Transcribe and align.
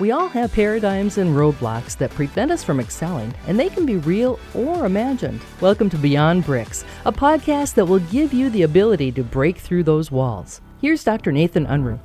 We 0.00 0.12
all 0.12 0.28
have 0.28 0.52
paradigms 0.52 1.18
and 1.18 1.34
roadblocks 1.34 1.98
that 1.98 2.12
prevent 2.12 2.52
us 2.52 2.62
from 2.62 2.78
excelling, 2.78 3.34
and 3.48 3.58
they 3.58 3.68
can 3.68 3.84
be 3.84 3.96
real 3.96 4.38
or 4.54 4.86
imagined. 4.86 5.40
Welcome 5.60 5.90
to 5.90 5.96
Beyond 5.96 6.44
Bricks, 6.44 6.84
a 7.04 7.10
podcast 7.10 7.74
that 7.74 7.84
will 7.84 7.98
give 7.98 8.32
you 8.32 8.48
the 8.48 8.62
ability 8.62 9.10
to 9.10 9.24
break 9.24 9.58
through 9.58 9.82
those 9.82 10.12
walls. 10.12 10.60
Here's 10.80 11.02
Dr. 11.02 11.32
Nathan 11.32 11.66
Unruh. 11.66 11.98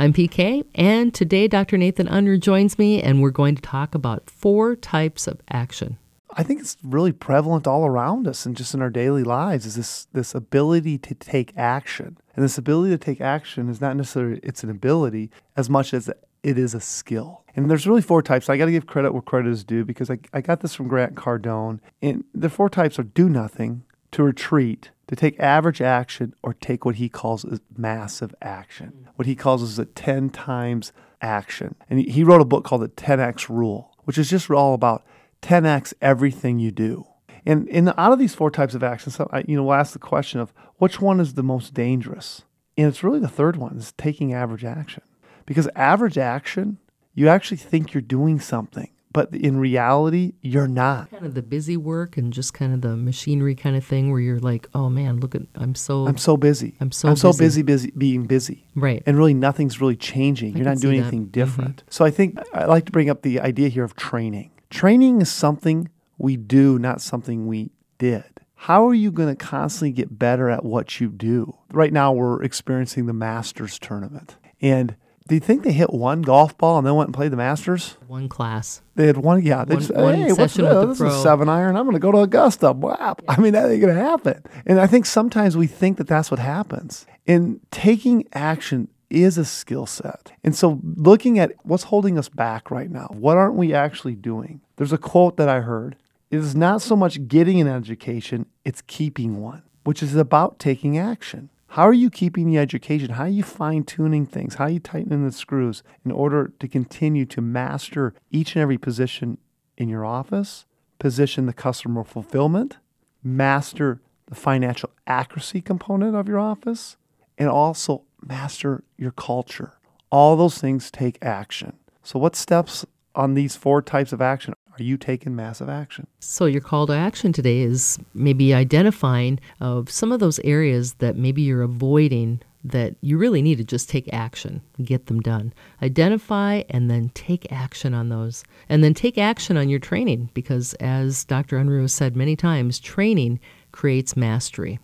I'm 0.00 0.12
PK, 0.12 0.64
and 0.74 1.14
today 1.14 1.46
Dr. 1.46 1.78
Nathan 1.78 2.08
Unruh 2.08 2.40
joins 2.40 2.76
me, 2.76 3.00
and 3.00 3.22
we're 3.22 3.30
going 3.30 3.54
to 3.54 3.62
talk 3.62 3.94
about 3.94 4.28
four 4.28 4.74
types 4.74 5.28
of 5.28 5.40
action. 5.48 5.96
I 6.36 6.42
think 6.42 6.60
it's 6.60 6.76
really 6.82 7.12
prevalent 7.12 7.66
all 7.66 7.84
around 7.84 8.28
us 8.28 8.46
and 8.46 8.56
just 8.56 8.74
in 8.74 8.82
our 8.82 8.90
daily 8.90 9.24
lives 9.24 9.66
is 9.66 9.76
this 9.76 10.06
this 10.12 10.34
ability 10.34 10.98
to 10.98 11.14
take 11.14 11.52
action. 11.56 12.18
And 12.36 12.44
this 12.44 12.58
ability 12.58 12.90
to 12.90 12.98
take 12.98 13.20
action 13.20 13.68
is 13.68 13.80
not 13.80 13.96
necessarily 13.96 14.40
it's 14.42 14.62
an 14.62 14.70
ability 14.70 15.30
as 15.56 15.68
much 15.68 15.92
as 15.92 16.08
it 16.42 16.58
is 16.58 16.74
a 16.74 16.80
skill. 16.80 17.44
And 17.56 17.70
there's 17.70 17.86
really 17.86 18.02
four 18.02 18.22
types. 18.22 18.48
I 18.48 18.56
got 18.56 18.66
to 18.66 18.70
give 18.70 18.86
credit 18.86 19.12
where 19.12 19.22
credit 19.22 19.50
is 19.50 19.64
due 19.64 19.84
because 19.84 20.10
I, 20.10 20.18
I 20.32 20.40
got 20.40 20.60
this 20.60 20.74
from 20.74 20.88
Grant 20.88 21.14
Cardone. 21.14 21.80
And 22.00 22.24
the 22.34 22.48
four 22.48 22.68
types 22.68 22.98
are 22.98 23.02
do 23.02 23.28
nothing, 23.28 23.82
to 24.12 24.22
retreat, 24.22 24.90
to 25.08 25.16
take 25.16 25.38
average 25.40 25.82
action, 25.82 26.34
or 26.42 26.54
take 26.54 26.84
what 26.84 26.96
he 26.96 27.08
calls 27.08 27.44
a 27.44 27.60
massive 27.76 28.34
action. 28.40 28.92
Mm. 28.96 29.08
What 29.16 29.26
he 29.26 29.34
calls 29.34 29.62
is 29.62 29.78
a 29.78 29.84
10 29.84 30.30
times 30.30 30.92
action. 31.20 31.74
And 31.88 31.98
he, 31.98 32.10
he 32.10 32.24
wrote 32.24 32.40
a 32.40 32.46
book 32.46 32.64
called 32.64 32.82
the 32.82 32.88
10X 32.88 33.48
Rule, 33.48 33.94
which 34.04 34.16
is 34.16 34.30
just 34.30 34.50
all 34.50 34.74
about 34.74 35.04
10x 35.42 35.94
everything 36.00 36.58
you 36.58 36.70
do. 36.70 37.06
And 37.46 37.68
in 37.68 37.88
out 37.88 38.12
of 38.12 38.18
these 38.18 38.34
four 38.34 38.50
types 38.50 38.74
of 38.74 38.82
actions, 38.82 39.18
I, 39.18 39.44
you 39.48 39.56
know, 39.56 39.64
we'll 39.64 39.74
ask 39.74 39.92
the 39.92 39.98
question 39.98 40.40
of 40.40 40.52
which 40.76 41.00
one 41.00 41.20
is 41.20 41.34
the 41.34 41.42
most 41.42 41.74
dangerous. 41.74 42.42
And 42.76 42.86
it's 42.86 43.02
really 43.02 43.20
the 43.20 43.28
third 43.28 43.56
one 43.56 43.76
is 43.76 43.92
taking 43.92 44.32
average 44.32 44.64
action. 44.64 45.02
Because 45.46 45.68
average 45.74 46.18
action, 46.18 46.78
you 47.14 47.28
actually 47.28 47.56
think 47.56 47.92
you're 47.92 48.02
doing 48.02 48.38
something, 48.40 48.90
but 49.12 49.34
in 49.34 49.58
reality, 49.58 50.34
you're 50.40 50.68
not. 50.68 51.10
Kind 51.10 51.26
of 51.26 51.34
the 51.34 51.42
busy 51.42 51.76
work 51.76 52.16
and 52.16 52.32
just 52.32 52.54
kind 52.54 52.72
of 52.72 52.82
the 52.82 52.96
machinery 52.96 53.54
kind 53.54 53.74
of 53.74 53.84
thing 53.84 54.12
where 54.12 54.20
you're 54.20 54.38
like, 54.38 54.68
oh 54.74 54.88
man, 54.88 55.18
look 55.18 55.34
at 55.34 55.42
I'm 55.56 55.74
so 55.74 56.06
I'm 56.06 56.18
so 56.18 56.36
busy. 56.36 56.76
I'm 56.80 56.92
so 56.92 57.08
I'm 57.08 57.16
so 57.16 57.30
busy. 57.30 57.62
busy, 57.62 57.62
busy 57.62 57.92
being 57.98 58.26
busy. 58.26 58.66
Right. 58.76 59.02
And 59.06 59.16
really 59.16 59.34
nothing's 59.34 59.80
really 59.80 59.96
changing. 59.96 60.54
I 60.54 60.58
you're 60.58 60.68
not 60.68 60.78
doing 60.78 60.98
see 60.98 61.00
that. 61.00 61.06
anything 61.06 61.22
Mm-hmm. 61.22 61.30
different. 61.32 61.82
So 61.90 62.04
I 62.04 62.10
think 62.10 62.38
I 62.54 62.66
like 62.66 62.84
to 62.86 62.92
bring 62.92 63.10
up 63.10 63.22
the 63.22 63.40
idea 63.40 63.68
here 63.70 63.82
of 63.84 63.96
training. 63.96 64.52
Training 64.70 65.20
is 65.20 65.30
something 65.30 65.88
we 66.18 66.36
do, 66.36 66.78
not 66.78 67.00
something 67.00 67.46
we 67.46 67.70
did. 67.98 68.24
How 68.54 68.86
are 68.86 68.94
you 68.94 69.10
going 69.10 69.34
to 69.34 69.36
constantly 69.44 69.90
get 69.92 70.18
better 70.18 70.48
at 70.50 70.64
what 70.64 71.00
you 71.00 71.08
do? 71.08 71.56
Right 71.72 71.92
now, 71.92 72.12
we're 72.12 72.42
experiencing 72.42 73.06
the 73.06 73.12
Masters 73.12 73.78
tournament. 73.78 74.36
And 74.60 74.96
do 75.28 75.34
you 75.34 75.40
think 75.40 75.62
they 75.62 75.72
hit 75.72 75.92
one 75.94 76.22
golf 76.22 76.58
ball 76.58 76.76
and 76.76 76.86
then 76.86 76.94
went 76.94 77.08
and 77.08 77.14
played 77.14 77.32
the 77.32 77.36
Masters? 77.36 77.96
one 78.06 78.28
class. 78.28 78.82
They 78.96 79.06
had 79.06 79.16
one, 79.16 79.42
yeah. 79.42 79.64
They 79.64 79.74
One- 79.74 79.82
just, 79.82 79.94
one 79.94 80.14
hey, 80.14 80.32
what's 80.32 80.54
this? 80.54 80.56
This 80.56 80.90
is 80.90 80.98
pro." 80.98 81.08
a 81.08 81.22
seven 81.22 81.48
iron. 81.48 81.76
I'm 81.76 81.84
going 81.84 81.94
to 81.94 82.00
go 82.00 82.12
to 82.12 82.18
Augusta. 82.18 82.72
Wow. 82.72 83.16
I 83.28 83.40
mean, 83.40 83.54
that 83.54 83.70
ain't 83.70 83.80
going 83.80 83.94
to 83.94 84.00
happen. 84.00 84.42
And 84.66 84.78
I 84.78 84.86
think 84.86 85.06
sometimes 85.06 85.56
we 85.56 85.66
think 85.66 85.96
that 85.98 86.06
that's 86.06 86.30
what 86.30 86.40
happens. 86.40 87.06
And 87.26 87.60
taking 87.70 88.26
action 88.34 88.88
is 89.10 89.36
a 89.36 89.44
skill 89.44 89.86
set. 89.86 90.32
And 90.44 90.54
so 90.54 90.80
looking 90.82 91.38
at 91.38 91.52
what's 91.64 91.84
holding 91.84 92.16
us 92.16 92.28
back 92.28 92.70
right 92.70 92.90
now, 92.90 93.08
what 93.10 93.36
aren't 93.36 93.56
we 93.56 93.74
actually 93.74 94.14
doing? 94.14 94.60
There's 94.76 94.92
a 94.92 94.98
quote 94.98 95.36
that 95.36 95.48
I 95.48 95.60
heard. 95.60 95.96
It 96.30 96.38
is 96.38 96.54
not 96.54 96.80
so 96.80 96.94
much 96.94 97.26
getting 97.26 97.60
an 97.60 97.66
education, 97.66 98.46
it's 98.64 98.82
keeping 98.82 99.40
one, 99.40 99.62
which 99.84 100.02
is 100.02 100.14
about 100.14 100.60
taking 100.60 100.96
action. 100.96 101.50
How 101.74 101.86
are 101.86 101.92
you 101.92 102.10
keeping 102.10 102.46
the 102.46 102.58
education? 102.58 103.10
How 103.10 103.24
are 103.24 103.28
you 103.28 103.42
fine 103.42 103.84
tuning 103.84 104.26
things? 104.26 104.56
How 104.56 104.64
are 104.64 104.70
you 104.70 104.80
tightening 104.80 105.24
the 105.24 105.32
screws 105.32 105.82
in 106.04 106.10
order 106.10 106.52
to 106.58 106.66
continue 106.66 107.26
to 107.26 107.40
master 107.40 108.14
each 108.30 108.56
and 108.56 108.62
every 108.62 108.78
position 108.78 109.38
in 109.76 109.88
your 109.88 110.04
office, 110.04 110.66
position 110.98 111.46
the 111.46 111.52
customer 111.52 112.02
fulfillment, 112.02 112.78
master 113.22 114.00
the 114.26 114.34
financial 114.34 114.90
accuracy 115.06 115.60
component 115.60 116.16
of 116.16 116.28
your 116.28 116.38
office, 116.38 116.96
and 117.38 117.48
also 117.48 118.02
master 118.26 118.84
your 118.96 119.12
culture? 119.12 119.74
All 120.10 120.36
those 120.36 120.58
things 120.58 120.90
take 120.90 121.18
action. 121.22 121.74
So, 122.02 122.18
what 122.18 122.36
steps 122.36 122.84
on 123.14 123.34
these 123.34 123.56
four 123.56 123.82
types 123.82 124.12
of 124.12 124.20
action 124.20 124.54
are 124.78 124.82
you 124.82 124.96
taking 124.96 125.36
massive 125.36 125.68
action? 125.68 126.06
So 126.20 126.46
your 126.46 126.60
call 126.60 126.86
to 126.86 126.94
action 126.94 127.32
today 127.32 127.60
is 127.60 127.98
maybe 128.14 128.54
identifying 128.54 129.38
of 129.60 129.90
some 129.90 130.10
of 130.10 130.20
those 130.20 130.38
areas 130.40 130.94
that 130.94 131.16
maybe 131.16 131.42
you're 131.42 131.62
avoiding 131.62 132.40
that 132.62 132.94
you 133.00 133.16
really 133.18 133.42
need 133.42 133.56
to 133.58 133.64
just 133.64 133.88
take 133.88 134.12
action, 134.12 134.60
get 134.82 135.06
them 135.06 135.20
done. 135.20 135.52
Identify 135.82 136.62
and 136.68 136.90
then 136.90 137.10
take 137.10 137.50
action 137.50 137.94
on 137.94 138.10
those. 138.10 138.44
And 138.68 138.84
then 138.84 138.94
take 138.94 139.18
action 139.18 139.56
on 139.56 139.68
your 139.68 139.78
training 139.78 140.30
because 140.34 140.74
as 140.74 141.24
Dr. 141.24 141.58
Unruh 141.58 141.90
said 141.90 142.16
many 142.16 142.36
times, 142.36 142.78
training 142.78 143.40
creates 143.72 144.16
mastery. 144.16 144.78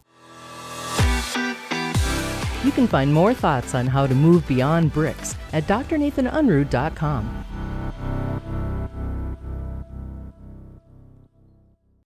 You 2.67 2.73
can 2.73 2.89
find 2.89 3.15
more 3.15 3.33
thoughts 3.33 3.77
on 3.77 3.87
how 3.87 4.09
to 4.09 4.15
move 4.17 4.45
beyond 4.49 4.93
bricks 4.93 5.37
at 5.53 5.69
drnathanunruh.com. 5.69 7.46